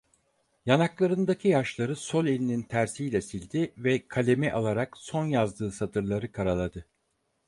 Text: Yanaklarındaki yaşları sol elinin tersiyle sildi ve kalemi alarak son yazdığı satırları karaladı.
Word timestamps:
Yanaklarındaki 0.65 1.47
yaşları 1.47 1.95
sol 1.95 2.25
elinin 2.27 2.63
tersiyle 2.63 3.21
sildi 3.21 3.73
ve 3.77 4.07
kalemi 4.07 4.51
alarak 4.53 4.97
son 4.97 5.25
yazdığı 5.25 5.71
satırları 5.71 6.31
karaladı. 6.31 6.85